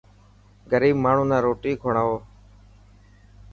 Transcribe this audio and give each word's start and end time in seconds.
غريب 0.71 0.95
ماڻهون 1.03 1.27
نا 1.31 1.37
روٽي 1.45 1.71
کوڙائون. 1.81 2.19